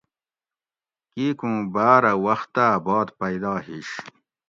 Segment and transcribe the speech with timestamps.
[1.11, 3.89] کِیک اُوں باۤرہ وختاۤ باد پیدا ہِیش